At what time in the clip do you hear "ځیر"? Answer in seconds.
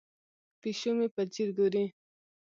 1.33-1.49